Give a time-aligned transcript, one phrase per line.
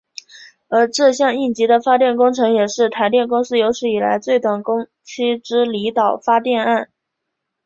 [0.67, 6.89] 而这项应急的发电工程也是台电公司有史以来最短工期之离岛发电案。